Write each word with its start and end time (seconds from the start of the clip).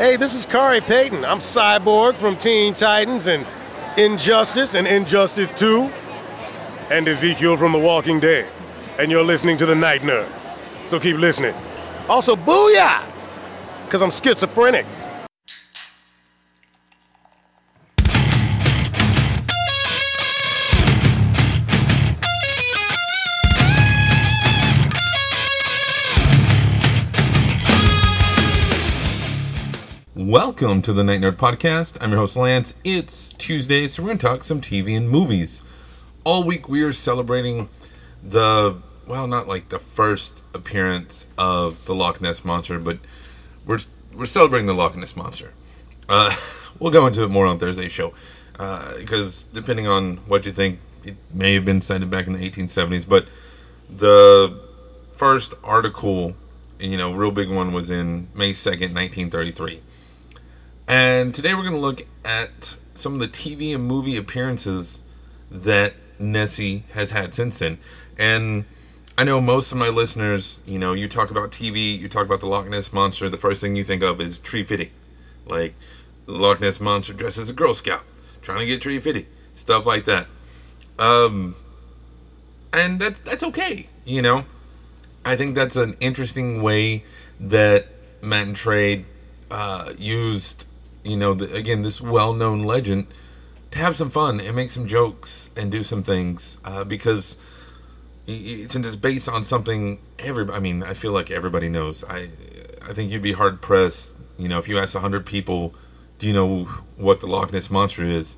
Hey, 0.00 0.16
this 0.16 0.34
is 0.34 0.46
Khary 0.46 0.80
Payton. 0.80 1.26
I'm 1.26 1.40
Cyborg 1.40 2.16
from 2.16 2.34
Teen 2.34 2.72
Titans 2.72 3.26
and 3.26 3.46
Injustice 3.98 4.72
and 4.72 4.86
Injustice 4.86 5.52
2 5.52 5.92
and 6.90 7.06
Ezekiel 7.06 7.58
from 7.58 7.72
The 7.72 7.78
Walking 7.78 8.18
Dead. 8.18 8.50
And 8.98 9.10
you're 9.10 9.22
listening 9.22 9.58
to 9.58 9.66
The 9.66 9.74
Night 9.74 10.00
Nerd. 10.00 10.26
So 10.86 10.98
keep 10.98 11.18
listening. 11.18 11.54
Also, 12.08 12.34
booyah! 12.34 13.04
Because 13.84 14.00
I'm 14.00 14.10
schizophrenic. 14.10 14.86
Welcome 30.30 30.80
to 30.82 30.92
the 30.92 31.02
Night 31.02 31.22
Nerd 31.22 31.38
Podcast. 31.38 31.98
I'm 32.00 32.10
your 32.10 32.20
host, 32.20 32.36
Lance. 32.36 32.74
It's 32.84 33.32
Tuesday, 33.32 33.88
so 33.88 34.00
we're 34.00 34.10
going 34.10 34.18
to 34.18 34.26
talk 34.28 34.44
some 34.44 34.60
TV 34.60 34.96
and 34.96 35.10
movies. 35.10 35.64
All 36.22 36.44
week 36.44 36.68
we 36.68 36.84
are 36.84 36.92
celebrating 36.92 37.68
the, 38.22 38.76
well, 39.08 39.26
not 39.26 39.48
like 39.48 39.70
the 39.70 39.80
first 39.80 40.44
appearance 40.54 41.26
of 41.36 41.84
the 41.86 41.96
Loch 41.96 42.20
Ness 42.20 42.44
Monster, 42.44 42.78
but 42.78 42.98
we're, 43.66 43.80
we're 44.14 44.24
celebrating 44.24 44.68
the 44.68 44.72
Loch 44.72 44.94
Ness 44.94 45.16
Monster. 45.16 45.52
Uh, 46.08 46.32
we'll 46.78 46.92
go 46.92 47.08
into 47.08 47.24
it 47.24 47.28
more 47.28 47.46
on 47.46 47.58
Thursday's 47.58 47.90
show, 47.90 48.14
because 48.52 49.46
uh, 49.46 49.48
depending 49.52 49.88
on 49.88 50.18
what 50.28 50.46
you 50.46 50.52
think, 50.52 50.78
it 51.02 51.16
may 51.34 51.54
have 51.54 51.64
been 51.64 51.80
sighted 51.80 52.08
back 52.08 52.28
in 52.28 52.34
the 52.34 52.48
1870s, 52.48 53.08
but 53.08 53.26
the 53.88 54.60
first 55.10 55.54
article, 55.64 56.34
you 56.78 56.96
know, 56.96 57.12
real 57.12 57.32
big 57.32 57.50
one 57.50 57.72
was 57.72 57.90
in 57.90 58.28
May 58.36 58.52
2nd, 58.52 58.94
1933 58.94 59.80
and 60.90 61.32
today 61.32 61.54
we're 61.54 61.62
going 61.62 61.72
to 61.72 61.78
look 61.78 62.04
at 62.24 62.76
some 62.96 63.14
of 63.14 63.20
the 63.20 63.28
TV 63.28 63.72
and 63.72 63.84
movie 63.84 64.16
appearances 64.16 65.02
that 65.48 65.92
Nessie 66.18 66.82
has 66.94 67.12
had 67.12 67.32
since 67.32 67.60
then. 67.60 67.78
And 68.18 68.64
I 69.16 69.22
know 69.22 69.40
most 69.40 69.70
of 69.70 69.78
my 69.78 69.88
listeners, 69.88 70.58
you 70.66 70.80
know, 70.80 70.92
you 70.92 71.06
talk 71.06 71.30
about 71.30 71.52
TV, 71.52 71.96
you 71.96 72.08
talk 72.08 72.26
about 72.26 72.40
the 72.40 72.48
Loch 72.48 72.68
Ness 72.68 72.92
Monster, 72.92 73.28
the 73.28 73.38
first 73.38 73.60
thing 73.60 73.76
you 73.76 73.84
think 73.84 74.02
of 74.02 74.20
is 74.20 74.36
Tree 74.38 74.64
Fitty. 74.64 74.90
Like, 75.46 75.74
the 76.26 76.32
Loch 76.32 76.60
Ness 76.60 76.80
Monster 76.80 77.12
dressed 77.12 77.38
as 77.38 77.48
a 77.48 77.52
Girl 77.52 77.72
Scout, 77.72 78.02
trying 78.42 78.58
to 78.58 78.66
get 78.66 78.80
Tree 78.80 78.98
Fitty. 78.98 79.26
Stuff 79.54 79.86
like 79.86 80.06
that. 80.06 80.26
Um, 80.98 81.54
and 82.72 82.98
that, 82.98 83.24
that's 83.24 83.44
okay, 83.44 83.88
you 84.04 84.22
know. 84.22 84.44
I 85.24 85.36
think 85.36 85.54
that's 85.54 85.76
an 85.76 85.94
interesting 86.00 86.62
way 86.62 87.04
that 87.38 87.86
Matt 88.22 88.48
and 88.48 88.56
Trey 88.56 89.04
uh, 89.52 89.92
used 89.96 90.66
you 91.04 91.16
know, 91.16 91.34
the, 91.34 91.54
again, 91.54 91.82
this 91.82 92.00
well 92.00 92.32
known 92.32 92.62
legend, 92.62 93.06
to 93.70 93.78
have 93.78 93.96
some 93.96 94.10
fun 94.10 94.40
and 94.40 94.56
make 94.56 94.70
some 94.70 94.86
jokes 94.86 95.50
and 95.56 95.70
do 95.70 95.82
some 95.82 96.02
things 96.02 96.58
uh, 96.64 96.84
because 96.84 97.36
since 98.26 98.86
it's 98.86 98.96
based 98.96 99.28
on 99.28 99.44
something 99.44 99.98
every 100.18 100.48
I 100.50 100.60
mean 100.60 100.82
I 100.82 100.94
feel 100.94 101.12
like 101.12 101.30
everybody 101.30 101.68
knows. 101.68 102.04
I 102.04 102.30
I 102.82 102.92
think 102.92 103.10
you'd 103.10 103.22
be 103.22 103.32
hard 103.32 103.60
pressed 103.60 104.16
you 104.38 104.48
know 104.48 104.58
if 104.58 104.68
you 104.68 104.78
ask 104.78 104.94
100 104.94 105.26
people 105.26 105.74
do 106.18 106.26
you 106.26 106.32
know 106.32 106.64
what 106.96 107.20
the 107.20 107.26
Loch 107.26 107.52
Ness 107.52 107.70
monster 107.70 108.04
is? 108.04 108.36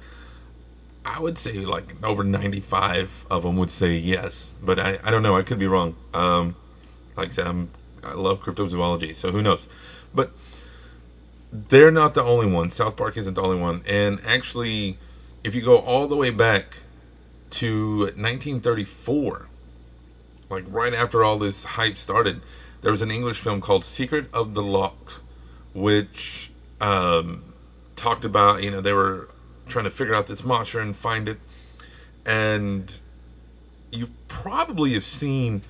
I 1.04 1.18
would 1.18 1.36
say 1.36 1.52
like 1.52 2.02
over 2.04 2.22
95 2.22 3.26
of 3.30 3.42
them 3.42 3.56
would 3.56 3.70
say 3.70 3.94
yes 3.94 4.54
but 4.62 4.78
I, 4.78 4.98
I 5.02 5.10
don't 5.10 5.22
know 5.22 5.36
I 5.36 5.42
could 5.42 5.58
be 5.58 5.66
wrong. 5.66 5.96
Um, 6.14 6.56
like 7.16 7.28
I 7.28 7.32
said 7.32 7.46
I'm 7.46 7.70
I 8.04 8.14
love 8.14 8.40
cryptozoology 8.40 9.16
so 9.16 9.30
who 9.30 9.42
knows? 9.42 9.68
But 10.14 10.30
they're 11.52 11.90
not 11.90 12.14
the 12.14 12.22
only 12.22 12.46
one. 12.46 12.70
South 12.70 12.96
Park 12.96 13.16
isn't 13.18 13.34
the 13.34 13.42
only 13.42 13.58
one. 13.58 13.82
And 13.86 14.20
actually, 14.24 14.96
if 15.44 15.54
you 15.54 15.60
go 15.60 15.78
all 15.78 16.08
the 16.08 16.16
way 16.16 16.30
back 16.30 16.78
to 17.50 18.00
1934, 18.00 19.48
like 20.48 20.64
right 20.68 20.94
after 20.94 21.22
all 21.22 21.38
this 21.38 21.64
hype 21.64 21.98
started, 21.98 22.40
there 22.80 22.90
was 22.90 23.02
an 23.02 23.10
English 23.10 23.38
film 23.40 23.60
called 23.60 23.84
Secret 23.84 24.32
of 24.32 24.54
the 24.54 24.62
Loch, 24.62 25.22
which 25.74 26.50
um, 26.80 27.44
talked 27.96 28.24
about, 28.24 28.62
you 28.62 28.70
know, 28.70 28.80
they 28.80 28.94
were 28.94 29.28
trying 29.68 29.84
to 29.84 29.90
figure 29.90 30.14
out 30.14 30.26
this 30.26 30.42
monster 30.44 30.80
and 30.80 30.96
find 30.96 31.28
it. 31.28 31.38
And 32.24 32.98
you 33.90 34.08
probably 34.28 34.94
have 34.94 35.04
seen 35.04 35.62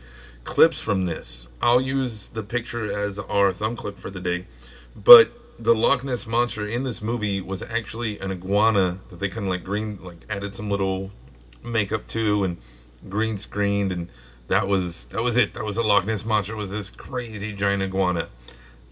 clips 0.45 0.81
from 0.81 1.07
this. 1.07 1.49
I'll 1.61 1.81
use 1.81 2.29
the 2.29 2.45
picture 2.45 2.97
as 2.97 3.19
our 3.19 3.53
thumb 3.53 3.75
clip 3.75 3.99
for 3.99 4.11
the 4.11 4.21
day. 4.21 4.47
But 4.95 5.33
the 5.63 5.75
Loch 5.75 6.03
Ness 6.03 6.27
monster 6.27 6.67
in 6.67 6.83
this 6.83 7.01
movie 7.01 7.41
was 7.41 7.63
actually 7.63 8.19
an 8.19 8.33
iguana 8.33 8.99
that 9.11 9.21
they 9.21 9.29
kind 9.29 9.47
of 9.47 9.51
like 9.51 9.63
green, 9.63 9.99
like 10.03 10.19
added 10.29 10.55
some 10.55 10.69
little 10.69 11.13
makeup 11.63 12.09
to 12.09 12.43
and 12.43 12.57
green 13.09 13.39
screened, 13.39 13.93
and 13.93 14.09
that 14.49 14.67
was 14.67 15.07
that 15.07 15.23
was 15.23 15.37
it. 15.37 15.55
That 15.55 15.65
was 15.65 15.77
the 15.77 15.83
Loch 15.83 16.05
Ness 16.05 16.25
monster. 16.25 16.57
Was 16.57 16.73
this 16.73 16.91
crazy 16.91 17.53
giant 17.53 17.83
iguana? 17.83 18.29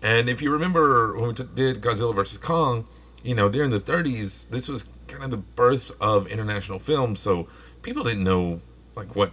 And 0.02 0.28
if 0.28 0.40
you 0.40 0.52
remember 0.52 1.18
when 1.18 1.28
we 1.28 1.34
t- 1.34 1.44
did 1.54 1.80
Godzilla 1.80 2.14
vs 2.14 2.38
Kong, 2.38 2.86
you 3.22 3.34
know 3.34 3.48
during 3.48 3.70
the 3.70 3.80
30s, 3.80 4.48
this 4.48 4.68
was 4.68 4.84
kind 5.08 5.24
of 5.24 5.30
the 5.30 5.36
birth 5.36 5.90
of 6.00 6.28
international 6.28 6.78
film. 6.78 7.16
So 7.16 7.48
people 7.82 8.04
didn't 8.04 8.24
know 8.24 8.60
like 8.94 9.16
what 9.16 9.32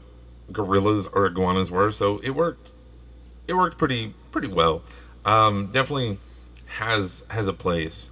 gorillas 0.51 1.07
or 1.07 1.27
iguanas 1.27 1.69
were. 1.69 1.91
So 1.91 2.17
it 2.19 2.31
worked. 2.31 2.71
It 3.47 3.53
worked 3.53 3.77
pretty 3.77 4.13
pretty 4.31 4.47
well. 4.47 4.81
Um, 5.23 5.67
definitely 5.67 6.17
has 6.67 7.23
has 7.29 7.47
a 7.47 7.53
place. 7.53 8.09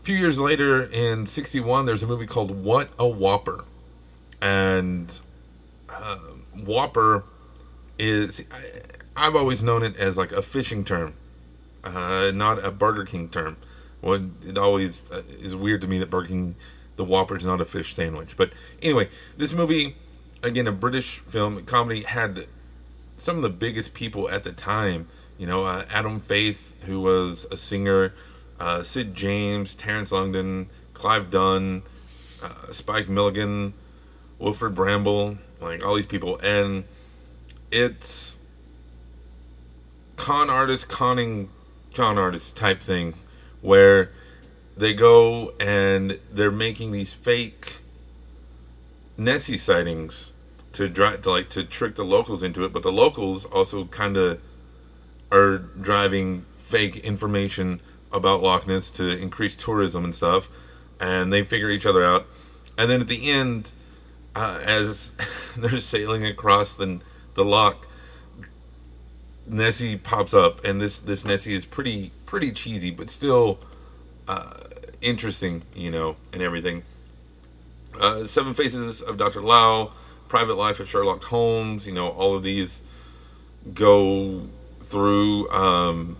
A 0.00 0.04
few 0.04 0.16
years 0.16 0.38
later, 0.38 0.82
in 0.82 1.26
'61, 1.26 1.86
there's 1.86 2.02
a 2.02 2.06
movie 2.06 2.26
called 2.26 2.64
What 2.64 2.90
a 2.98 3.06
Whopper, 3.06 3.64
and 4.40 5.20
uh, 5.88 6.16
Whopper 6.64 7.24
is 7.98 8.42
I, 9.16 9.24
have 9.24 9.36
always 9.36 9.62
known 9.62 9.82
it 9.82 9.96
as 9.96 10.16
like 10.16 10.32
a 10.32 10.42
fishing 10.42 10.84
term, 10.84 11.14
uh, 11.84 12.30
not 12.34 12.64
a 12.64 12.70
Burger 12.70 13.04
King 13.04 13.28
term. 13.28 13.56
What 14.00 14.22
it 14.46 14.56
always 14.56 15.10
uh, 15.10 15.22
is 15.40 15.54
weird 15.54 15.82
to 15.82 15.88
me 15.88 15.98
that 15.98 16.10
Burger 16.10 16.28
King, 16.28 16.54
the 16.96 17.04
Whopper 17.04 17.36
is 17.36 17.44
not 17.44 17.60
a 17.60 17.66
fish 17.66 17.94
sandwich. 17.94 18.36
But 18.36 18.52
anyway, 18.80 19.08
this 19.36 19.52
movie, 19.52 19.96
again, 20.42 20.66
a 20.66 20.72
British 20.72 21.18
film 21.18 21.62
comedy, 21.64 22.02
had 22.02 22.46
some 23.18 23.36
of 23.36 23.42
the 23.42 23.50
biggest 23.50 23.92
people 23.92 24.30
at 24.30 24.44
the 24.44 24.52
time 24.52 25.08
you 25.40 25.46
know, 25.46 25.64
uh, 25.64 25.86
Adam 25.90 26.20
Faith, 26.20 26.74
who 26.84 27.00
was 27.00 27.46
a 27.50 27.56
singer, 27.56 28.12
uh, 28.60 28.82
Sid 28.82 29.14
James, 29.14 29.74
Terence 29.74 30.12
Longdon, 30.12 30.68
Clive 30.92 31.30
Dunn, 31.30 31.82
uh, 32.44 32.70
Spike 32.72 33.08
Milligan, 33.08 33.72
Wilfrid 34.38 34.74
Brambell, 34.74 35.38
like 35.62 35.82
all 35.82 35.94
these 35.94 36.04
people, 36.04 36.38
and 36.40 36.84
it's 37.70 38.38
con 40.16 40.50
artist 40.50 40.90
conning 40.90 41.48
con 41.94 42.18
artist 42.18 42.54
type 42.54 42.80
thing, 42.80 43.14
where 43.62 44.10
they 44.76 44.92
go 44.92 45.54
and 45.58 46.18
they're 46.30 46.50
making 46.50 46.92
these 46.92 47.14
fake 47.14 47.78
Nessie 49.16 49.56
sightings 49.56 50.34
to 50.74 50.86
to 50.90 51.30
like 51.30 51.48
to 51.48 51.64
trick 51.64 51.94
the 51.94 52.04
locals 52.04 52.42
into 52.42 52.62
it, 52.64 52.74
but 52.74 52.82
the 52.82 52.92
locals 52.92 53.46
also 53.46 53.86
kind 53.86 54.18
of 54.18 54.38
are 55.32 55.58
driving 55.58 56.44
fake 56.58 56.98
information 56.98 57.80
about 58.12 58.42
Loch 58.42 58.66
Ness 58.66 58.90
to 58.92 59.16
increase 59.18 59.54
tourism 59.54 60.04
and 60.04 60.14
stuff, 60.14 60.48
and 61.00 61.32
they 61.32 61.44
figure 61.44 61.70
each 61.70 61.86
other 61.86 62.04
out. 62.04 62.26
And 62.76 62.90
then 62.90 63.00
at 63.00 63.08
the 63.08 63.30
end, 63.30 63.72
uh, 64.34 64.60
as 64.64 65.14
they're 65.56 65.80
sailing 65.80 66.26
across 66.26 66.74
the 66.74 67.00
the 67.34 67.44
loch, 67.44 67.86
Nessie 69.46 69.96
pops 69.96 70.34
up, 70.34 70.64
and 70.64 70.80
this 70.80 70.98
this 70.98 71.24
Nessie 71.24 71.54
is 71.54 71.64
pretty 71.64 72.12
pretty 72.26 72.52
cheesy, 72.52 72.90
but 72.90 73.10
still 73.10 73.58
uh, 74.28 74.54
interesting, 75.00 75.62
you 75.74 75.90
know, 75.90 76.16
and 76.32 76.42
everything. 76.42 76.82
Uh, 77.98 78.26
Seven 78.26 78.54
Faces 78.54 79.02
of 79.02 79.18
Dr. 79.18 79.42
Lao, 79.42 79.92
Private 80.28 80.54
Life 80.54 80.80
of 80.80 80.88
Sherlock 80.88 81.22
Holmes, 81.24 81.86
you 81.86 81.92
know, 81.92 82.08
all 82.08 82.36
of 82.36 82.42
these 82.42 82.80
go 83.74 84.42
through. 84.90 85.48
Um, 85.50 86.16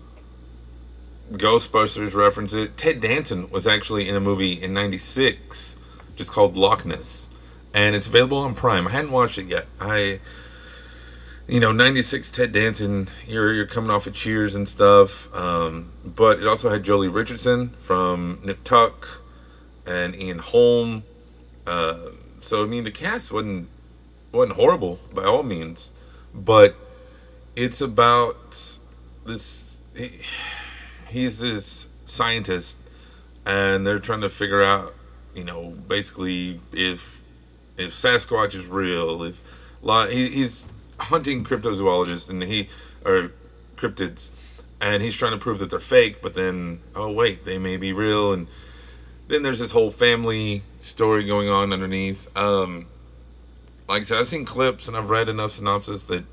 Ghostbusters 1.31 2.13
reference 2.13 2.53
it. 2.53 2.77
Ted 2.77 2.99
Danson 2.99 3.49
was 3.49 3.65
actually 3.65 4.09
in 4.09 4.15
a 4.15 4.19
movie 4.19 4.61
in 4.61 4.73
'96, 4.73 5.77
just 6.15 6.31
called 6.31 6.57
Loch 6.57 6.85
Ness, 6.85 7.29
and 7.73 7.95
it's 7.95 8.07
available 8.07 8.37
on 8.39 8.53
Prime. 8.53 8.87
I 8.87 8.91
hadn't 8.91 9.11
watched 9.11 9.37
it 9.37 9.45
yet. 9.45 9.65
I, 9.79 10.19
you 11.47 11.59
know, 11.59 11.71
'96 11.71 12.29
Ted 12.31 12.51
Danson. 12.51 13.07
You're 13.25 13.53
you're 13.53 13.65
coming 13.65 13.91
off 13.91 14.07
of 14.07 14.13
Cheers 14.13 14.55
and 14.55 14.67
stuff, 14.67 15.33
um, 15.33 15.93
but 16.03 16.39
it 16.39 16.47
also 16.47 16.69
had 16.69 16.83
Joely 16.83 17.13
Richardson 17.13 17.69
from 17.81 18.41
Nip 18.43 18.63
Tuck 18.65 19.07
and 19.87 20.15
Ian 20.15 20.39
Holm. 20.39 21.03
Uh, 21.65 21.97
so 22.41 22.63
I 22.63 22.67
mean, 22.67 22.83
the 22.83 22.91
cast 22.91 23.31
wasn't 23.31 23.69
wasn't 24.33 24.57
horrible 24.57 24.99
by 25.13 25.23
all 25.23 25.43
means, 25.43 25.91
but 26.33 26.75
it's 27.55 27.81
about 27.81 28.79
this. 29.25 29.81
He, 29.95 30.21
he's 31.07 31.39
this 31.39 31.87
scientist, 32.05 32.77
and 33.45 33.85
they're 33.85 33.99
trying 33.99 34.21
to 34.21 34.29
figure 34.29 34.61
out, 34.61 34.93
you 35.35 35.43
know, 35.43 35.71
basically 35.87 36.59
if 36.71 37.19
if 37.77 37.91
Sasquatch 37.91 38.55
is 38.55 38.67
real, 38.67 39.23
if 39.23 39.41
he, 40.09 40.29
he's 40.29 40.65
hunting 40.97 41.43
cryptozoologists 41.43 42.29
and 42.29 42.43
he 42.43 42.69
or 43.05 43.31
cryptids, 43.75 44.29
and 44.79 45.01
he's 45.01 45.15
trying 45.15 45.31
to 45.31 45.37
prove 45.37 45.59
that 45.59 45.69
they're 45.69 45.79
fake, 45.79 46.21
but 46.21 46.35
then 46.35 46.79
oh 46.95 47.11
wait, 47.11 47.45
they 47.45 47.57
may 47.57 47.77
be 47.77 47.93
real, 47.93 48.33
and 48.33 48.47
then 49.27 49.43
there's 49.43 49.59
this 49.59 49.71
whole 49.71 49.91
family 49.91 50.61
story 50.79 51.25
going 51.25 51.49
on 51.49 51.73
underneath. 51.73 52.35
Um, 52.37 52.87
like 53.87 54.01
I 54.01 54.03
said, 54.05 54.17
I've 54.19 54.27
seen 54.27 54.45
clips 54.45 54.87
and 54.87 54.95
I've 54.95 55.09
read 55.09 55.27
enough 55.29 55.51
synopsis 55.51 56.05
that 56.05 56.23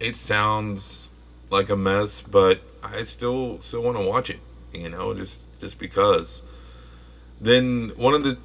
it 0.00 0.16
sounds 0.16 1.10
like 1.50 1.70
a 1.70 1.76
mess, 1.76 2.22
but 2.22 2.60
I 2.82 3.04
still 3.04 3.60
still 3.60 3.82
want 3.82 3.96
to 3.96 4.04
watch 4.04 4.30
it. 4.30 4.40
You 4.72 4.88
know, 4.88 5.14
just 5.14 5.58
just 5.60 5.78
because. 5.78 6.42
Then 7.40 7.90
one 7.96 8.14
of 8.14 8.24
the 8.24 8.36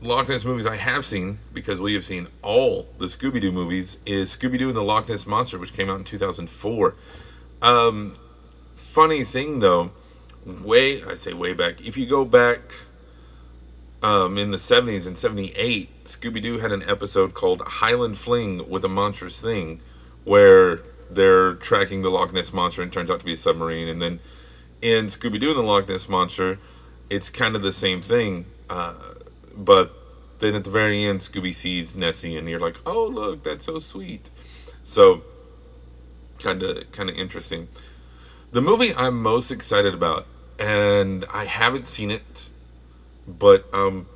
Loch 0.00 0.28
Ness 0.28 0.44
movies 0.44 0.66
I 0.66 0.76
have 0.76 1.04
seen, 1.04 1.38
because 1.52 1.80
we 1.80 1.94
have 1.94 2.04
seen 2.04 2.28
all 2.42 2.86
the 2.98 3.06
Scooby 3.06 3.40
Doo 3.40 3.52
movies, 3.52 3.98
is 4.06 4.34
Scooby 4.34 4.58
Doo 4.58 4.68
and 4.68 4.76
the 4.76 4.82
Loch 4.82 5.08
Ness 5.08 5.26
Monster, 5.26 5.58
which 5.58 5.72
came 5.72 5.90
out 5.90 5.98
in 5.98 6.04
2004. 6.04 6.94
Um, 7.62 8.16
funny 8.74 9.24
thing 9.24 9.60
though, 9.60 9.90
way 10.44 11.02
I 11.02 11.14
say 11.14 11.32
way 11.32 11.54
back. 11.54 11.86
If 11.86 11.96
you 11.96 12.06
go 12.06 12.24
back 12.24 12.60
um, 14.02 14.38
in 14.38 14.50
the 14.50 14.58
70s 14.58 15.06
and 15.06 15.16
78, 15.16 16.04
Scooby 16.04 16.42
Doo 16.42 16.58
had 16.58 16.72
an 16.72 16.82
episode 16.88 17.34
called 17.34 17.62
Highland 17.62 18.18
Fling 18.18 18.68
with 18.68 18.84
a 18.84 18.88
Monstrous 18.88 19.40
Thing, 19.40 19.80
where 20.26 20.80
they're 21.08 21.54
tracking 21.54 22.02
the 22.02 22.10
Loch 22.10 22.32
Ness 22.32 22.52
Monster 22.52 22.82
and 22.82 22.92
turns 22.92 23.10
out 23.10 23.20
to 23.20 23.24
be 23.24 23.32
a 23.32 23.36
submarine. 23.36 23.86
And 23.88 24.02
then 24.02 24.18
in 24.82 25.06
Scooby 25.06 25.40
Doo 25.40 25.50
and 25.50 25.58
the 25.58 25.62
Loch 25.62 25.88
Ness 25.88 26.08
Monster, 26.08 26.58
it's 27.08 27.30
kind 27.30 27.54
of 27.54 27.62
the 27.62 27.72
same 27.72 28.02
thing. 28.02 28.44
Uh, 28.68 28.94
but 29.56 29.92
then 30.40 30.56
at 30.56 30.64
the 30.64 30.70
very 30.70 31.04
end, 31.04 31.20
Scooby 31.20 31.54
sees 31.54 31.94
Nessie, 31.94 32.36
and 32.36 32.48
you're 32.48 32.60
like, 32.60 32.76
"Oh, 32.84 33.06
look, 33.06 33.44
that's 33.44 33.64
so 33.64 33.78
sweet." 33.78 34.28
So, 34.82 35.22
kind 36.40 36.62
of, 36.62 36.90
kind 36.90 37.08
of 37.08 37.16
interesting. 37.16 37.68
The 38.50 38.60
movie 38.60 38.94
I'm 38.96 39.22
most 39.22 39.52
excited 39.52 39.94
about, 39.94 40.26
and 40.58 41.24
I 41.32 41.44
haven't 41.44 41.86
seen 41.86 42.10
it, 42.10 42.50
but 43.26 43.64
I'm 43.72 44.06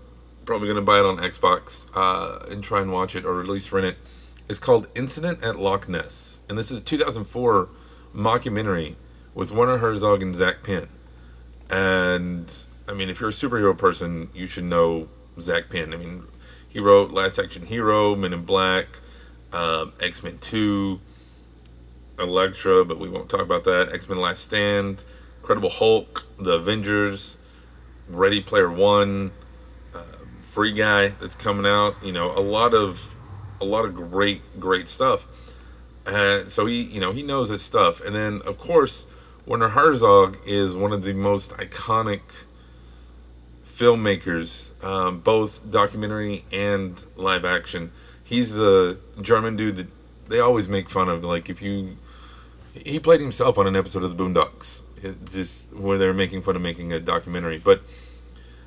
probably 0.44 0.66
gonna 0.66 0.82
buy 0.82 0.98
it 0.98 1.06
on 1.06 1.18
Xbox 1.18 1.86
uh, 1.94 2.46
and 2.50 2.64
try 2.64 2.80
and 2.80 2.92
watch 2.92 3.14
it, 3.14 3.24
or 3.24 3.40
at 3.40 3.46
least 3.46 3.70
rent 3.70 3.86
it. 3.86 3.96
It's 4.50 4.58
called 4.58 4.88
Incident 4.96 5.44
at 5.44 5.60
Loch 5.60 5.88
Ness, 5.88 6.40
and 6.48 6.58
this 6.58 6.72
is 6.72 6.78
a 6.78 6.80
2004 6.80 7.68
mockumentary 8.12 8.96
with 9.32 9.52
Werner 9.52 9.78
Herzog 9.78 10.22
and 10.22 10.34
Zak 10.34 10.64
Penn. 10.64 10.88
And 11.70 12.52
I 12.88 12.94
mean, 12.94 13.08
if 13.10 13.20
you're 13.20 13.28
a 13.28 13.32
superhero 13.32 13.78
person, 13.78 14.28
you 14.34 14.48
should 14.48 14.64
know 14.64 15.06
Zak 15.40 15.70
Penn. 15.70 15.94
I 15.94 15.98
mean, 15.98 16.24
he 16.68 16.80
wrote 16.80 17.12
Last 17.12 17.38
Action 17.38 17.64
Hero, 17.64 18.16
Men 18.16 18.32
in 18.32 18.44
Black, 18.44 18.86
um, 19.52 19.92
X 20.00 20.24
Men 20.24 20.36
2, 20.38 20.98
Elektra, 22.18 22.84
but 22.84 22.98
we 22.98 23.08
won't 23.08 23.30
talk 23.30 23.42
about 23.42 23.62
that. 23.66 23.92
X 23.92 24.08
Men 24.08 24.18
Last 24.18 24.42
Stand, 24.42 25.04
Incredible 25.42 25.70
Hulk, 25.70 26.26
The 26.40 26.54
Avengers, 26.54 27.38
Ready 28.08 28.40
Player 28.40 28.68
One, 28.68 29.30
uh, 29.94 30.02
Free 30.42 30.72
Guy 30.72 31.10
that's 31.20 31.36
coming 31.36 31.66
out. 31.66 31.94
You 32.02 32.10
know, 32.10 32.36
a 32.36 32.42
lot 32.42 32.74
of 32.74 33.14
a 33.60 33.64
lot 33.64 33.84
of 33.84 33.94
great 33.94 34.40
great 34.58 34.88
stuff. 34.88 35.26
And 36.06 36.50
so 36.50 36.66
he, 36.66 36.82
you 36.82 37.00
know, 37.00 37.12
he 37.12 37.22
knows 37.22 37.50
his 37.50 37.62
stuff. 37.62 38.00
And 38.00 38.14
then, 38.14 38.40
of 38.46 38.58
course, 38.58 39.06
Werner 39.46 39.68
Herzog 39.68 40.38
is 40.46 40.74
one 40.74 40.92
of 40.92 41.02
the 41.02 41.12
most 41.12 41.52
iconic 41.52 42.20
filmmakers, 43.64 44.72
um, 44.84 45.20
both 45.20 45.70
documentary 45.70 46.44
and 46.52 47.02
live 47.16 47.44
action. 47.44 47.92
He's 48.24 48.52
the 48.52 48.98
German 49.20 49.56
dude 49.56 49.76
that 49.76 49.86
they 50.28 50.40
always 50.40 50.68
make 50.68 50.88
fun 50.88 51.08
of. 51.08 51.24
Like 51.24 51.48
if 51.48 51.62
you, 51.62 51.96
he 52.74 52.98
played 53.00 53.20
himself 53.20 53.58
on 53.58 53.66
an 53.66 53.76
episode 53.76 54.02
of 54.02 54.16
the 54.16 54.22
Boondocks, 54.22 54.82
just 55.32 55.72
where 55.72 55.98
they're 55.98 56.14
making 56.14 56.42
fun 56.42 56.56
of 56.56 56.62
making 56.62 56.92
a 56.92 57.00
documentary. 57.00 57.58
But 57.58 57.82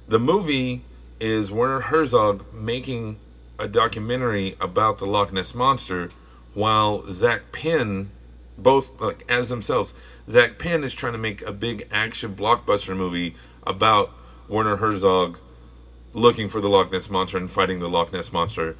the 0.08 0.20
movie 0.20 0.82
is 1.20 1.52
Werner 1.52 1.80
Herzog 1.80 2.44
making 2.54 3.18
a 3.60 3.68
documentary 3.68 4.56
about 4.60 4.98
the 4.98 5.06
Loch 5.06 5.32
Ness 5.32 5.54
monster, 5.54 6.10
while 6.54 7.10
Zak 7.12 7.52
Penn, 7.52 8.10
both 8.58 9.00
like 9.00 9.26
as 9.30 9.50
themselves, 9.50 9.94
Zak 10.28 10.58
Penn 10.58 10.84
is 10.84 10.94
trying 10.94 11.14
to 11.14 11.20
make 11.20 11.42
a 11.42 11.52
big 11.52 11.88
action 11.92 12.36
blockbuster 12.36 12.96
movie 12.96 13.36
about 13.66 14.12
Werner 14.48 14.78
Herzog 14.78 15.38
looking 16.14 16.50
for 16.50 16.62
the 16.62 16.70
Loch 16.70 16.92
Ness 16.92 17.10
monster 17.10 17.38
and 17.38 17.50
fighting 17.50 17.80
the 17.80 17.90
Loch 17.90 18.14
Ness 18.14 18.32
monster. 18.32 18.76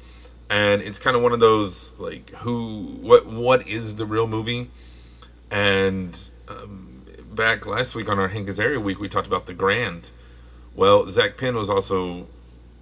And 0.50 0.82
it's 0.82 0.98
kind 0.98 1.16
of 1.16 1.22
one 1.22 1.32
of 1.32 1.40
those 1.40 1.98
like 1.98 2.30
who 2.30 2.98
what 3.00 3.26
what 3.26 3.66
is 3.66 3.96
the 3.96 4.06
real 4.06 4.26
movie? 4.26 4.68
And 5.50 6.16
um, 6.48 7.04
back 7.30 7.66
last 7.66 7.94
week 7.94 8.08
on 8.08 8.18
our 8.18 8.28
Hank 8.28 8.48
Azaria 8.48 8.82
week, 8.82 9.00
we 9.00 9.08
talked 9.08 9.26
about 9.26 9.46
the 9.46 9.54
Grand. 9.54 10.10
Well, 10.74 11.08
Zak 11.10 11.36
Penn 11.38 11.56
was 11.56 11.70
also 11.70 12.26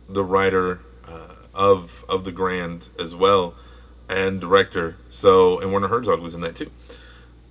the 0.09 0.25
writer 0.25 0.81
uh, 1.07 1.35
of 1.55 2.05
of 2.09 2.25
the 2.25 2.33
Grand 2.33 2.89
as 2.99 3.15
well, 3.15 3.55
and 4.09 4.41
director. 4.41 4.97
So, 5.11 5.59
and 5.61 5.73
Werner 5.73 5.89
Herzog 5.89 6.21
was 6.21 6.35
in 6.35 6.41
that 6.43 6.57
too. 6.57 6.71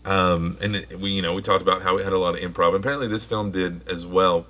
Um, 0.04 0.58
and 0.62 0.78
it, 0.78 1.00
we, 1.00 1.12
you 1.12 1.22
know, 1.22 1.34
we 1.34 1.44
talked 1.44 1.62
about 1.62 1.84
how 1.84 1.98
it 1.98 2.04
had 2.04 2.14
a 2.14 2.18
lot 2.18 2.36
of 2.36 2.42
improv. 2.42 2.76
Apparently, 2.76 3.08
this 3.08 3.24
film 3.24 3.52
did 3.52 3.88
as 3.88 4.06
well 4.06 4.48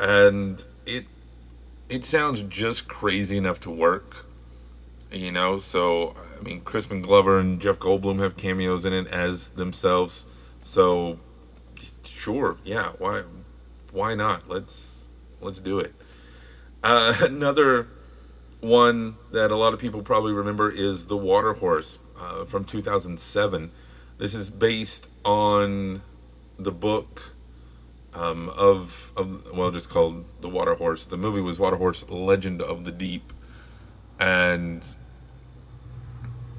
and 0.00 0.64
it 0.86 1.06
it 1.88 2.04
sounds 2.04 2.42
just 2.42 2.88
crazy 2.88 3.36
enough 3.36 3.60
to 3.60 3.70
work. 3.70 4.24
You 5.10 5.32
know, 5.32 5.58
so 5.58 6.14
I 6.38 6.42
mean, 6.42 6.60
Crispin 6.60 7.00
Glover 7.00 7.38
and 7.38 7.60
Jeff 7.60 7.78
Goldblum 7.78 8.18
have 8.20 8.36
cameos 8.36 8.84
in 8.84 8.92
it 8.92 9.06
as 9.08 9.50
themselves. 9.50 10.26
So 10.62 11.18
sure, 12.04 12.58
yeah, 12.64 12.92
why 12.98 13.22
why 13.92 14.14
not? 14.14 14.48
Let's 14.48 15.06
let's 15.40 15.58
do 15.58 15.78
it. 15.78 15.94
Uh, 16.82 17.14
another 17.22 17.88
one 18.60 19.16
that 19.32 19.50
a 19.50 19.56
lot 19.56 19.72
of 19.72 19.80
people 19.80 20.02
probably 20.02 20.32
remember 20.32 20.70
is 20.70 21.06
The 21.06 21.16
Water 21.16 21.52
Horse 21.52 21.98
uh, 22.20 22.44
from 22.44 22.64
2007. 22.64 23.70
This 24.18 24.34
is 24.34 24.50
based 24.50 25.08
on 25.24 26.02
the 26.58 26.72
book 26.72 27.34
um, 28.14 28.48
of 28.50 29.12
of 29.16 29.52
well, 29.54 29.70
just 29.70 29.88
called 29.88 30.24
the 30.40 30.48
Water 30.48 30.74
Horse. 30.74 31.04
The 31.06 31.16
movie 31.16 31.40
was 31.40 31.58
Water 31.58 31.76
Horse: 31.76 32.08
Legend 32.08 32.60
of 32.62 32.84
the 32.84 32.90
Deep, 32.90 33.32
and 34.18 34.84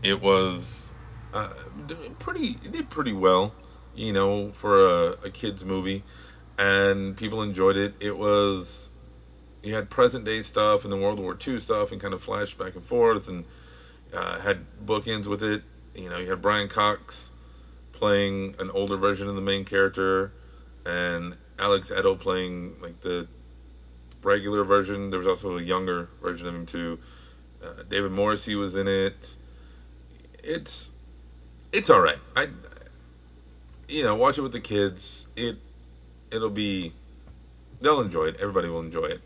it 0.01 0.21
was 0.21 0.93
uh, 1.33 1.49
pretty. 2.19 2.57
It 2.63 2.71
did 2.71 2.89
pretty 2.89 3.13
well, 3.13 3.53
you 3.95 4.13
know, 4.13 4.51
for 4.51 4.85
a, 4.85 5.05
a 5.25 5.29
kids 5.29 5.65
movie, 5.65 6.03
and 6.57 7.17
people 7.17 7.41
enjoyed 7.41 7.75
it. 7.75 7.93
It 7.99 8.17
was 8.17 8.88
you 9.63 9.75
had 9.75 9.89
present 9.89 10.25
day 10.25 10.41
stuff 10.41 10.83
and 10.83 10.93
then 10.93 11.01
World 11.01 11.19
War 11.19 11.37
II 11.47 11.59
stuff, 11.59 11.91
and 11.91 12.01
kind 12.01 12.13
of 12.13 12.23
flashed 12.23 12.57
back 12.57 12.75
and 12.75 12.83
forth, 12.83 13.27
and 13.27 13.45
uh, 14.13 14.39
had 14.39 14.59
bookends 14.85 15.27
with 15.27 15.43
it. 15.43 15.61
You 15.95 16.09
know, 16.09 16.17
you 16.17 16.29
had 16.29 16.41
Brian 16.41 16.69
Cox 16.69 17.31
playing 17.93 18.55
an 18.59 18.69
older 18.71 18.95
version 18.95 19.27
of 19.27 19.35
the 19.35 19.41
main 19.41 19.65
character 19.65 20.31
and 20.85 21.35
Alex 21.59 21.91
Etel 21.91 22.17
playing 22.17 22.75
like 22.81 23.01
the 23.01 23.27
regular 24.23 24.63
version. 24.63 25.09
There 25.09 25.19
was 25.19 25.27
also 25.27 25.57
a 25.57 25.61
younger 25.61 26.07
version 26.21 26.47
of 26.47 26.55
him 26.55 26.65
too. 26.65 26.99
Uh, 27.63 27.83
David 27.89 28.11
Morrissey 28.11 28.55
was 28.55 28.75
in 28.75 28.87
it. 28.87 29.35
It's 30.43 30.91
it's 31.73 31.89
all 31.89 31.99
right. 31.99 32.17
I 32.35 32.47
you 33.87 34.03
know 34.03 34.15
watch 34.15 34.37
it 34.37 34.41
with 34.41 34.53
the 34.53 34.61
kids. 34.61 35.27
It 35.35 35.57
it'll 36.31 36.49
be 36.49 36.93
they'll 37.81 38.01
enjoy 38.01 38.25
it. 38.25 38.37
Everybody 38.39 38.69
will 38.69 38.79
enjoy 38.79 39.05
it. 39.05 39.21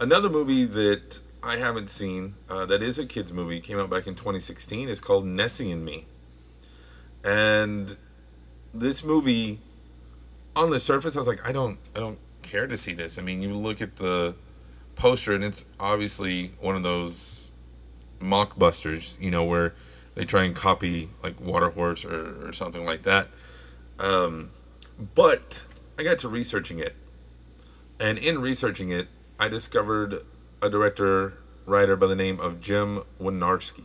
Another 0.00 0.28
movie 0.28 0.64
that 0.64 1.18
I 1.42 1.56
haven't 1.56 1.90
seen 1.90 2.34
uh, 2.48 2.66
that 2.66 2.82
is 2.84 3.00
a 3.00 3.06
kids 3.06 3.32
movie 3.32 3.60
came 3.60 3.78
out 3.78 3.90
back 3.90 4.06
in 4.06 4.14
2016 4.14 4.88
is 4.88 5.00
called 5.00 5.26
Nessie 5.26 5.72
and 5.72 5.84
Me, 5.84 6.06
and 7.24 7.96
this 8.72 9.02
movie 9.02 9.58
on 10.54 10.70
the 10.70 10.78
surface, 10.78 11.16
I 11.16 11.18
was 11.18 11.26
like, 11.28 11.46
I 11.48 11.52
don't, 11.52 11.78
I 11.96 12.00
don't 12.00 12.18
care 12.42 12.66
to 12.66 12.76
see 12.76 12.92
this. 12.92 13.18
I 13.18 13.22
mean, 13.22 13.42
you 13.42 13.54
look 13.54 13.80
at 13.80 13.96
the 13.96 14.34
poster, 14.96 15.34
and 15.34 15.42
it's 15.42 15.64
obviously 15.80 16.52
one 16.60 16.76
of 16.76 16.82
those 16.82 17.50
mockbusters, 18.20 19.20
you 19.20 19.30
know, 19.30 19.44
where 19.44 19.74
they 20.14 20.24
try 20.24 20.44
and 20.44 20.54
copy 20.54 21.08
like 21.22 21.40
Water 21.40 21.70
Horse 21.70 22.04
or, 22.04 22.48
or 22.48 22.52
something 22.52 22.84
like 22.84 23.02
that. 23.02 23.28
Um, 23.98 24.50
but 25.14 25.62
I 25.98 26.02
got 26.04 26.20
to 26.20 26.28
researching 26.28 26.78
it, 26.78 26.94
and 27.98 28.16
in 28.18 28.40
researching 28.40 28.90
it, 28.90 29.08
I 29.38 29.48
discovered 29.48 30.22
a 30.60 30.68
director 30.68 31.34
writer 31.64 31.94
by 31.96 32.08
the 32.08 32.16
name 32.16 32.40
of 32.40 32.60
Jim 32.60 33.02
Wynorski. 33.20 33.84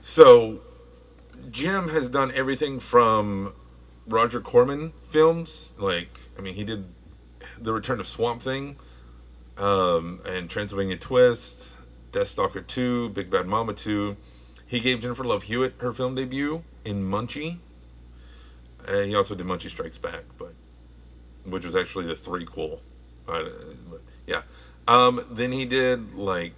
So, 0.00 0.60
Jim 1.50 1.88
has 1.88 2.08
done 2.08 2.32
everything 2.34 2.80
from 2.80 3.52
Roger 4.06 4.40
Corman 4.40 4.92
films. 5.10 5.74
Like, 5.76 6.08
I 6.38 6.40
mean, 6.40 6.54
he 6.54 6.64
did 6.64 6.86
The 7.58 7.74
Return 7.74 8.00
of 8.00 8.06
Swamp 8.06 8.42
Thing, 8.42 8.76
um, 9.58 10.20
and 10.24 10.48
Transylvania 10.48 10.96
Twist, 10.96 11.76
Deathstalker 12.12 12.66
2, 12.66 13.10
Big 13.10 13.30
Bad 13.30 13.46
Mama 13.46 13.74
2. 13.74 14.16
He 14.66 14.80
gave 14.80 15.00
Jennifer 15.00 15.24
Love 15.24 15.42
Hewitt 15.42 15.74
her 15.78 15.92
film 15.92 16.14
debut 16.14 16.62
in 16.86 17.02
Munchie. 17.02 17.58
And 18.86 19.10
he 19.10 19.14
also 19.14 19.34
did 19.34 19.46
Munchie 19.46 19.68
Strikes 19.68 19.98
Back, 19.98 20.22
but 20.38 20.54
which 21.44 21.66
was 21.66 21.76
actually 21.76 22.06
the 22.06 22.14
threequel. 22.14 22.78
Uh, 23.28 23.48
but 23.90 24.00
yeah. 24.26 24.42
Um, 24.86 25.24
then 25.30 25.52
he 25.52 25.64
did 25.64 26.14
like 26.14 26.54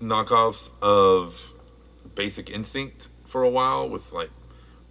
knockoffs 0.00 0.70
of 0.82 1.52
Basic 2.14 2.50
Instinct 2.50 3.08
for 3.26 3.42
a 3.42 3.48
while 3.48 3.88
with 3.88 4.12
like 4.12 4.30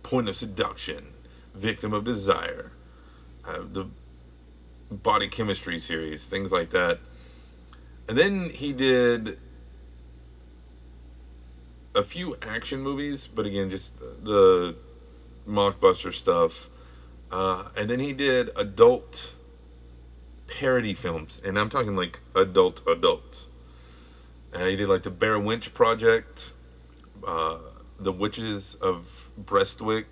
Point 0.03 0.29
of 0.29 0.36
Seduction, 0.36 1.05
Victim 1.53 1.93
of 1.93 2.03
Desire, 2.03 2.72
uh, 3.48 3.60
the 3.72 3.88
Body 4.91 5.27
Chemistry 5.27 5.79
series, 5.79 6.25
things 6.25 6.51
like 6.51 6.72
that. 6.72 7.00
And 8.07 8.17
then 8.17 8.50
he 8.50 8.72
did 8.72 9.39
a 11.95 12.03
few 12.03 12.36
action 12.41 12.81
movies, 12.81 13.27
but 13.27 13.45
again, 13.45 13.69
just 13.69 13.98
the 14.00 14.75
mockbuster 15.48 16.13
stuff. 16.13 16.69
Uh, 17.31 17.65
and 17.75 17.89
then 17.89 18.00
he 18.00 18.13
did 18.13 18.50
adult 18.55 19.36
parody 20.47 20.93
films, 20.93 21.41
and 21.43 21.57
I'm 21.57 21.69
talking 21.69 21.95
like 21.95 22.19
adult 22.35 22.81
adults. 22.87 23.47
And 24.53 24.63
he 24.69 24.75
did 24.75 24.87
like 24.87 25.03
the 25.03 25.09
Bear 25.09 25.39
Witch 25.39 25.73
Project, 25.73 26.53
uh, 27.27 27.57
The 27.99 28.11
Witches 28.11 28.75
of 28.75 29.29
Breastwick, 29.37 30.05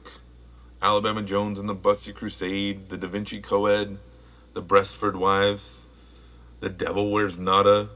Alabama 0.82 1.22
Jones 1.22 1.60
and 1.60 1.70
the 1.70 1.76
Busty 1.76 2.14
Crusade, 2.14 2.90
The 2.90 2.98
Da 2.98 3.08
Vinci 3.08 3.40
Coed, 3.40 3.98
The 4.54 4.62
Breastford 4.62 5.16
Wives, 5.16 5.88
The 6.60 6.70
Devil 6.70 7.10
Wears 7.10 7.38
Nada, 7.38 7.88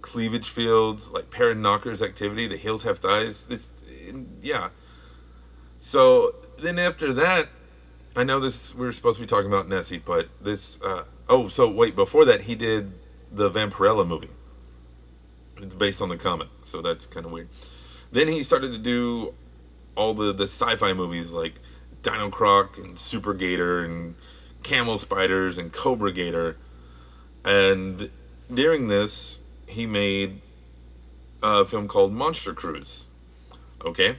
Cleavage 0.00 0.48
Fields, 0.48 1.10
like 1.10 1.30
Parent 1.30 1.60
Knockers 1.60 2.00
Activity, 2.00 2.46
The 2.46 2.56
Hills 2.56 2.84
Have 2.84 2.98
Thighs. 3.00 3.44
This, 3.44 3.70
yeah. 4.40 4.70
So 5.78 6.34
then 6.58 6.78
after 6.78 7.12
that, 7.12 7.48
I 8.16 8.24
know 8.24 8.40
this 8.40 8.74
we 8.74 8.86
are 8.86 8.92
supposed 8.92 9.18
to 9.18 9.22
be 9.22 9.28
talking 9.28 9.48
about 9.48 9.68
Nessie, 9.68 9.98
but 9.98 10.28
this 10.40 10.80
uh, 10.82 11.04
oh 11.30 11.48
so 11.48 11.70
wait 11.70 11.96
before 11.96 12.26
that 12.26 12.42
he 12.42 12.54
did 12.54 12.92
the 13.32 13.50
Vampirella 13.50 14.06
movie. 14.06 14.28
It's 15.62 15.74
based 15.74 16.02
on 16.02 16.08
the 16.08 16.16
comic, 16.16 16.48
so 16.64 16.82
that's 16.82 17.06
kind 17.06 17.24
of 17.24 17.32
weird. 17.32 17.48
Then 18.12 18.28
he 18.28 18.42
started 18.42 18.72
to 18.72 18.78
do 18.78 19.32
all 19.94 20.12
the 20.12 20.32
the 20.32 20.44
sci-fi 20.44 20.92
movies 20.92 21.32
like 21.32 21.54
Dino 22.02 22.28
Croc 22.28 22.76
and 22.76 22.98
Super 22.98 23.32
Gator 23.32 23.84
and 23.84 24.16
Camel 24.62 24.98
Spiders 24.98 25.56
and 25.56 25.72
Cobra 25.72 26.12
Gator, 26.12 26.56
and 27.44 28.10
during 28.52 28.88
this 28.88 29.38
he 29.66 29.86
made 29.86 30.40
a 31.42 31.64
film 31.64 31.86
called 31.86 32.12
Monster 32.12 32.52
Cruise. 32.52 33.06
Okay, 33.84 34.16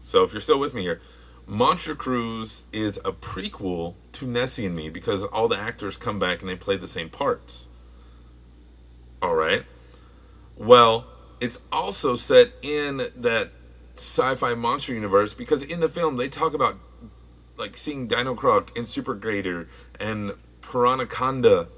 so 0.00 0.24
if 0.24 0.32
you're 0.32 0.40
still 0.40 0.58
with 0.58 0.72
me 0.72 0.82
here, 0.82 1.00
Monster 1.48 1.94
Cruise 1.94 2.64
is 2.74 2.98
a 2.98 3.12
prequel 3.12 3.94
to 4.12 4.26
Nessie 4.26 4.66
and 4.66 4.76
Me 4.76 4.90
because 4.90 5.24
all 5.24 5.48
the 5.48 5.56
actors 5.56 5.96
come 5.96 6.18
back 6.18 6.40
and 6.40 6.48
they 6.48 6.56
play 6.56 6.76
the 6.76 6.86
same 6.86 7.08
parts. 7.08 7.68
All 9.22 9.34
right. 9.34 9.64
Well, 10.58 11.06
it's 11.40 11.58
also 11.72 12.16
set 12.16 12.50
in 12.60 12.98
that 13.16 13.48
sci-fi 13.96 14.54
monster 14.54 14.92
universe 14.92 15.32
because 15.32 15.62
in 15.62 15.80
the 15.80 15.88
film 15.88 16.18
they 16.18 16.28
talk 16.28 16.52
about 16.52 16.76
like 17.56 17.78
seeing 17.78 18.06
Dino 18.06 18.34
Croc 18.34 18.76
and 18.76 18.86
Super 18.86 19.14
Gator 19.14 19.68
and 19.98 20.32
Piranaconda, 20.60 21.68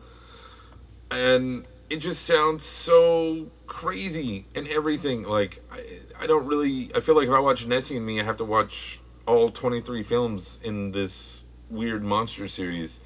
and 1.13 1.65
it 1.89 1.99
just 1.99 2.27
sounds 2.27 2.65
so 2.65 3.47
crazy 3.69 4.47
and 4.57 4.67
everything. 4.67 5.23
Like 5.23 5.63
I, 5.73 6.25
I 6.25 6.27
don't 6.27 6.47
really. 6.47 6.91
I 6.95 7.01
feel 7.01 7.15
like 7.15 7.29
if 7.29 7.33
I 7.33 7.39
watch 7.39 7.65
Nessie 7.67 7.97
and 7.97 8.05
Me, 8.05 8.21
I 8.21 8.25
have 8.25 8.37
to 8.39 8.45
watch 8.45 8.99
all 9.27 9.51
23 9.51 10.03
films 10.03 10.61
in 10.63 10.93
this 10.93 11.45
weird 11.71 12.03
monster 12.03 12.49
series, 12.49 13.01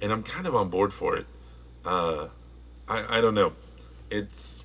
and 0.00 0.12
I'm 0.12 0.22
kind 0.22 0.46
of 0.46 0.54
on 0.54 0.68
board 0.68 0.92
for 0.92 1.16
it. 1.16 1.26
Uh, 1.84 2.28
I 2.88 3.18
I 3.18 3.20
don't 3.20 3.34
know. 3.34 3.52
It's 4.10 4.64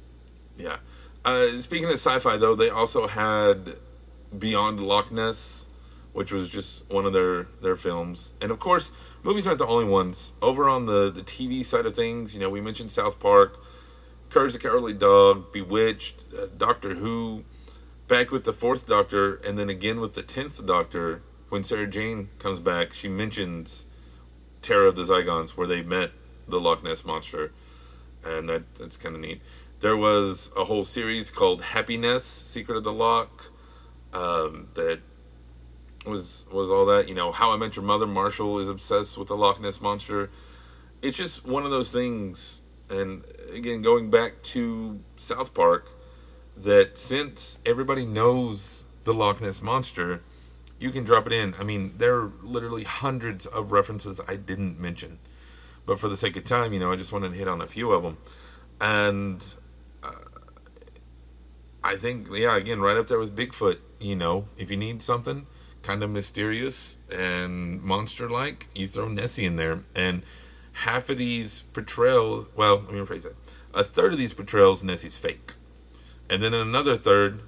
yeah. 0.58 0.78
Uh, 1.24 1.60
speaking 1.60 1.86
of 1.86 1.94
sci-fi, 1.94 2.38
though, 2.38 2.56
they 2.56 2.70
also 2.70 3.08
had 3.08 3.76
Beyond 4.38 4.80
Loch 4.80 5.12
Ness, 5.12 5.68
which 6.14 6.32
was 6.32 6.50
just 6.50 6.90
one 6.90 7.06
of 7.06 7.14
their 7.14 7.44
their 7.62 7.76
films, 7.76 8.34
and 8.42 8.52
of 8.52 8.60
course, 8.60 8.92
movies 9.24 9.46
aren't 9.46 9.60
the 9.60 9.68
only 9.68 9.86
ones. 9.86 10.34
Over 10.42 10.68
on 10.68 10.86
the 10.86 11.12
the 11.12 11.22
TV 11.22 11.64
side 11.66 11.86
of 11.86 11.96
things, 11.96 12.34
you 12.34 12.40
know, 12.40 12.50
we 12.50 12.62
mentioned 12.62 12.92
South 12.92 13.20
Park, 13.20 13.60
Courage 14.30 14.54
the 14.54 14.60
Cowardly 14.60 14.94
Dog, 14.94 15.52
Bewitched, 15.52 16.26
uh, 16.34 16.48
Doctor 16.58 16.96
Who, 16.96 17.44
back 18.12 18.30
with 18.30 18.44
the 18.44 18.52
fourth 18.52 18.90
Doctor, 18.90 19.36
and 19.36 19.58
then 19.58 19.70
again 19.70 20.02
with 20.02 20.16
the 20.16 20.22
tenth 20.22 20.66
Doctor. 20.66 21.22
When 21.48 21.64
Sarah 21.64 21.88
Jane 21.88 22.28
comes 22.40 22.60
back, 22.60 22.92
she 22.92 23.08
mentions 23.08 23.86
Terror 24.62 24.88
of 24.88 24.98
the 24.98 25.04
Zygons, 25.04 25.52
where 25.52 25.66
they 25.66 25.82
met 25.82 26.12
the 26.46 26.60
Loch 26.60 26.84
Ness 26.84 27.06
monster, 27.06 27.54
and 28.26 28.50
that, 28.50 28.76
that's 28.76 28.98
kind 28.98 29.16
of 29.16 29.22
neat. 29.22 29.40
There 29.80 29.96
was 29.96 30.52
a 30.58 30.66
whole 30.66 30.84
series 30.84 31.30
called 31.30 31.62
Happiness, 31.62 32.26
Secret 32.26 32.76
of 32.76 32.84
the 32.84 32.92
Loch, 32.92 33.46
um, 34.12 34.68
that 34.74 35.00
was 36.06 36.44
was 36.52 36.70
all 36.70 36.86
that. 36.88 37.08
You 37.08 37.16
know, 37.16 37.32
How 37.32 37.54
I 37.54 37.56
Met 37.56 37.78
Your 37.78 37.86
Mother. 37.86 38.08
Marshall 38.08 38.60
is 38.60 38.68
obsessed 38.68 39.18
with 39.18 39.30
the 39.30 39.38
Loch 39.38 39.62
Ness 39.62 39.80
monster. 39.80 40.30
It's 41.02 41.16
just 41.16 41.46
one 41.46 41.64
of 41.64 41.72
those 41.72 41.94
things. 41.94 42.60
And 42.90 43.24
again, 43.54 43.82
going 43.82 44.10
back 44.12 44.44
to 44.52 45.00
South 45.16 45.54
Park, 45.54 45.88
that 46.58 46.98
since 46.98 47.58
everybody 47.66 48.06
knows 48.06 48.84
the 49.04 49.14
Loch 49.14 49.42
Ness 49.42 49.62
monster, 49.62 50.22
you 50.80 50.90
can 50.90 51.04
drop 51.04 51.28
it 51.28 51.34
in. 51.34 51.54
I 51.60 51.64
mean, 51.64 51.94
there 51.98 52.16
are 52.16 52.32
literally 52.44 52.84
hundreds 52.84 53.46
of 53.46 53.72
references 53.72 54.20
I 54.28 54.36
didn't 54.36 54.80
mention, 54.80 55.20
but 55.86 56.00
for 56.00 56.08
the 56.08 56.18
sake 56.18 56.36
of 56.36 56.44
time, 56.44 56.74
you 56.74 56.80
know, 56.80 56.92
I 56.92 56.96
just 56.96 57.12
wanted 57.12 57.32
to 57.32 57.38
hit 57.38 57.48
on 57.48 57.62
a 57.62 57.68
few 57.68 57.92
of 57.92 58.04
them, 58.04 58.18
and 58.80 59.54
uh, 60.04 60.12
I 61.84 61.96
think, 61.96 62.28
yeah, 62.32 62.56
again, 62.56 62.80
right 62.80 62.98
up 62.98 63.08
there 63.08 63.20
with 63.20 63.36
Bigfoot. 63.36 63.78
You 64.00 64.16
know, 64.16 64.46
if 64.58 64.72
you 64.72 64.78
need 64.78 65.02
something 65.02 65.46
kind 65.84 66.04
of 66.04 66.10
mysterious 66.10 66.98
and 67.12 67.82
monster-like, 67.84 68.68
you 68.76 68.88
throw 68.88 69.08
Nessie 69.08 69.46
in 69.46 69.56
there, 69.56 69.80
and 69.96 70.24
half 70.74 71.10
of 71.10 71.18
these 71.18 71.62
portrayals, 71.74 72.48
well, 72.56 72.78
let 72.78 72.94
me 72.94 73.00
rephrase 73.00 73.24
that. 73.24 73.36
A 73.74 73.84
third 73.84 74.12
of 74.12 74.18
these 74.18 74.34
portrayals, 74.34 74.84
Nessie's 74.84 75.18
fake 75.18 75.54
and 76.32 76.42
then 76.42 76.54
in 76.54 76.62
another 76.62 76.96
third, 76.96 77.42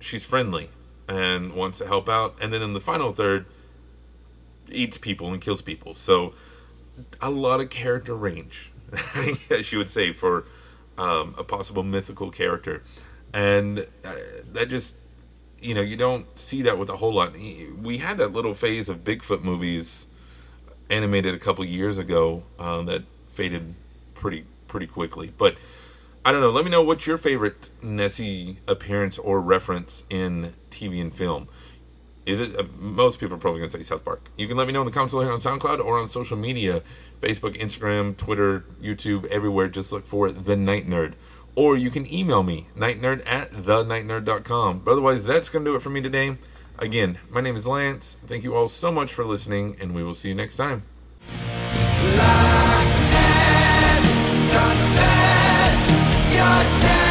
she's 0.00 0.24
friendly 0.24 0.70
and 1.08 1.52
wants 1.52 1.78
to 1.78 1.86
help 1.86 2.08
out. 2.08 2.36
And 2.40 2.52
then 2.52 2.62
in 2.62 2.74
the 2.74 2.80
final 2.80 3.12
third, 3.12 3.44
eats 4.70 4.96
people 4.96 5.32
and 5.32 5.42
kills 5.42 5.62
people. 5.62 5.92
So 5.94 6.32
a 7.20 7.28
lot 7.28 7.60
of 7.60 7.70
character 7.70 8.14
range, 8.14 8.70
as 9.50 9.72
you 9.72 9.78
would 9.78 9.90
say, 9.90 10.12
for 10.12 10.44
um, 10.96 11.34
a 11.36 11.42
possible 11.42 11.82
mythical 11.82 12.30
character. 12.30 12.84
And 13.34 13.80
uh, 14.04 14.14
that 14.52 14.68
just, 14.68 14.94
you 15.60 15.74
know, 15.74 15.80
you 15.80 15.96
don't 15.96 16.38
see 16.38 16.62
that 16.62 16.78
with 16.78 16.88
a 16.88 16.96
whole 16.96 17.14
lot. 17.14 17.32
We 17.32 17.98
had 17.98 18.16
that 18.18 18.32
little 18.32 18.54
phase 18.54 18.88
of 18.88 18.98
Bigfoot 19.02 19.42
movies 19.42 20.06
animated 20.88 21.34
a 21.34 21.38
couple 21.38 21.64
years 21.64 21.98
ago 21.98 22.44
uh, 22.60 22.82
that 22.82 23.02
faded 23.34 23.74
pretty 24.14 24.44
pretty 24.68 24.86
quickly. 24.86 25.32
But 25.36 25.56
I 26.24 26.30
don't 26.30 26.40
know. 26.40 26.50
Let 26.50 26.64
me 26.64 26.70
know 26.70 26.82
what's 26.82 27.06
your 27.06 27.18
favorite 27.18 27.68
Nessie 27.82 28.58
appearance 28.68 29.18
or 29.18 29.40
reference 29.40 30.04
in 30.08 30.54
TV 30.70 31.00
and 31.00 31.12
film. 31.12 31.48
Is 32.24 32.38
it 32.38 32.56
uh, 32.56 32.62
most 32.78 33.18
people 33.18 33.34
are 33.34 33.40
probably 33.40 33.60
gonna 33.60 33.70
say 33.70 33.82
South 33.82 34.04
Park? 34.04 34.30
You 34.36 34.46
can 34.46 34.56
let 34.56 34.68
me 34.68 34.72
know 34.72 34.82
in 34.82 34.86
the 34.86 34.92
comments 34.92 35.14
here 35.14 35.30
on 35.30 35.40
SoundCloud 35.40 35.84
or 35.84 35.98
on 35.98 36.08
social 36.08 36.36
media, 36.36 36.82
Facebook, 37.20 37.60
Instagram, 37.60 38.16
Twitter, 38.16 38.60
YouTube, 38.80 39.24
everywhere. 39.26 39.66
Just 39.66 39.90
look 39.90 40.06
for 40.06 40.30
the 40.30 40.54
Night 40.54 40.88
Nerd, 40.88 41.14
or 41.56 41.76
you 41.76 41.90
can 41.90 42.12
email 42.12 42.44
me 42.44 42.68
nightnerd 42.76 43.26
at 43.26 43.50
thenightnerd.com. 43.50 44.82
But 44.84 44.92
otherwise, 44.92 45.26
that's 45.26 45.48
gonna 45.48 45.64
do 45.64 45.74
it 45.74 45.82
for 45.82 45.90
me 45.90 46.00
today. 46.00 46.36
Again, 46.78 47.18
my 47.30 47.40
name 47.40 47.56
is 47.56 47.66
Lance. 47.66 48.16
Thank 48.26 48.44
you 48.44 48.54
all 48.54 48.68
so 48.68 48.92
much 48.92 49.12
for 49.12 49.24
listening, 49.24 49.76
and 49.80 49.92
we 49.92 50.04
will 50.04 50.14
see 50.14 50.28
you 50.28 50.36
next 50.36 50.56
time. 50.56 50.84
Your 56.42 57.01